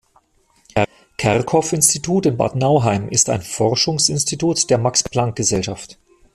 Kerckhoff-Institut 1.17 2.25
in 2.25 2.35
Bad 2.35 2.55
Nauheim 2.55 3.07
ist 3.09 3.29
ein 3.29 3.43
Forschungsinstitut 3.43 4.67
der 4.71 4.79
Max-Planck-Gesellschaft. 4.79 5.99